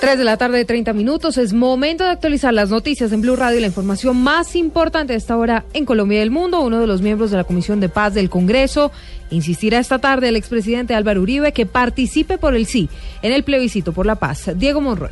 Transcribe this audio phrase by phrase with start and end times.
[0.00, 1.38] 3 de la tarde, 30 minutos.
[1.38, 5.18] Es momento de actualizar las noticias en Blue Radio y la información más importante de
[5.18, 6.60] esta hora en Colombia y el mundo.
[6.60, 8.92] Uno de los miembros de la Comisión de Paz del Congreso
[9.30, 12.88] insistirá esta tarde el expresidente Álvaro Uribe que participe por el sí
[13.22, 14.50] en el plebiscito por la paz.
[14.54, 15.10] Diego Monroy.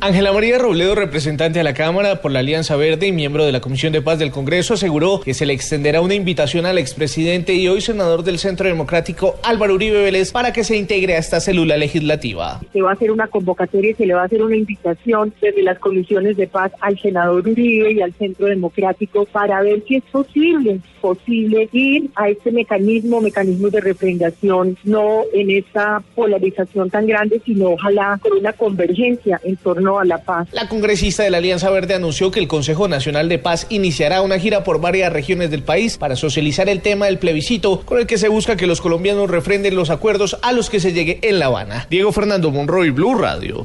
[0.00, 3.60] Ángela María Robledo, representante de la Cámara por la Alianza Verde y miembro de la
[3.60, 7.66] Comisión de Paz del Congreso, aseguró que se le extenderá una invitación al expresidente y
[7.66, 11.76] hoy senador del Centro Democrático Álvaro Uribe Vélez para que se integre a esta célula
[11.76, 12.60] legislativa.
[12.72, 15.64] Se va a hacer una convocatoria y se le va a hacer una invitación desde
[15.64, 20.04] las comisiones de paz al senador Uribe y al Centro Democrático para ver si es
[20.04, 27.42] posible, posible ir a este mecanismo, mecanismo de refrendación, no en esta polarización tan grande,
[27.44, 30.48] sino ojalá con una convergencia en torno a la paz.
[30.50, 34.40] La congresista de la Alianza Verde anunció que el Consejo Nacional de Paz iniciará una
[34.40, 38.18] gira por varias regiones del país para socializar el tema del plebiscito con el que
[38.18, 41.46] se busca que los colombianos refrenden los acuerdos a los que se llegue en La
[41.46, 41.86] Habana.
[41.88, 43.64] Diego Fernando Monroy, Blue Radio.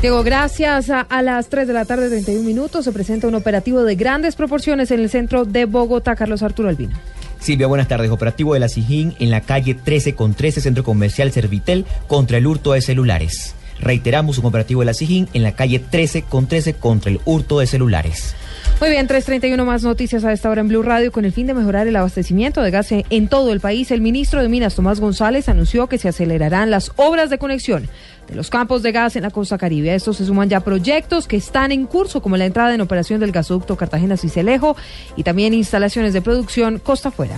[0.00, 0.88] Diego, gracias.
[0.88, 4.34] A, a, las 3 de la tarde, 31 minutos, se presenta un operativo de grandes
[4.34, 6.16] proporciones en el centro de Bogotá.
[6.16, 6.96] Carlos Arturo Albino.
[7.40, 8.10] Silvia, buenas tardes.
[8.10, 12.46] Operativo de la SIJIN en la calle 13 con 13, Centro Comercial Servitel, contra el
[12.46, 13.54] hurto de celulares.
[13.80, 17.60] Reiteramos un operativo de la SIJIN en la calle 13 con 13 contra el hurto
[17.60, 18.34] de celulares.
[18.80, 21.12] Muy bien, 3.31 más noticias a esta hora en Blue Radio.
[21.12, 24.42] Con el fin de mejorar el abastecimiento de gas en todo el país, el ministro
[24.42, 27.88] de Minas, Tomás González, anunció que se acelerarán las obras de conexión
[28.26, 29.90] de los campos de gas en la costa caribe.
[29.90, 33.20] A estos se suman ya proyectos que están en curso, como la entrada en operación
[33.20, 34.76] del gasoducto Cartagena-Cicelejo
[35.14, 37.36] y también instalaciones de producción costa afuera.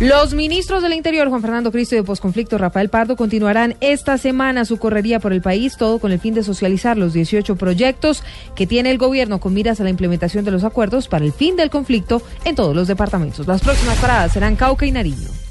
[0.00, 4.64] Los ministros del Interior, Juan Fernando Cristo y de Posconflicto, Rafael Pardo, continuarán esta semana
[4.64, 8.24] su correría por el país, todo con el fin de socializar los 18 proyectos
[8.56, 11.54] que tiene el gobierno con miras a la implementación de los acuerdos para el fin
[11.54, 13.46] del conflicto en todos los departamentos.
[13.46, 15.43] Las próximas paradas serán Cauca y Nariño.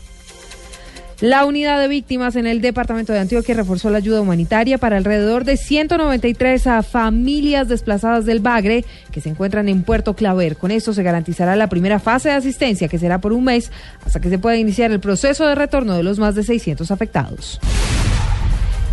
[1.24, 5.46] La unidad de víctimas en el departamento de Antioquia reforzó la ayuda humanitaria para alrededor
[5.46, 10.58] de 193 a familias desplazadas del Bagre que se encuentran en Puerto Claver.
[10.58, 13.72] Con esto se garantizará la primera fase de asistencia que será por un mes
[14.06, 17.58] hasta que se pueda iniciar el proceso de retorno de los más de 600 afectados.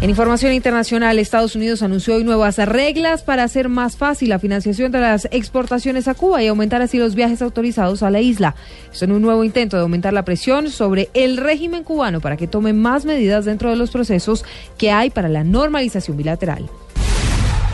[0.01, 4.91] En información internacional, Estados Unidos anunció hoy nuevas reglas para hacer más fácil la financiación
[4.93, 8.55] de las exportaciones a Cuba y aumentar así los viajes autorizados a la isla.
[8.91, 12.47] Esto en un nuevo intento de aumentar la presión sobre el régimen cubano para que
[12.47, 14.43] tome más medidas dentro de los procesos
[14.79, 16.71] que hay para la normalización bilateral.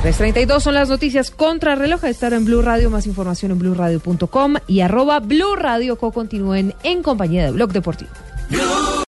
[0.03, 2.05] 3.32 son las noticias contra reloj.
[2.07, 2.91] Estar en Blue Radio.
[2.91, 5.97] Más información en blueradio.com y arroba Blue Radio.
[5.97, 8.11] Co continúen en compañía de Blog Deportivo.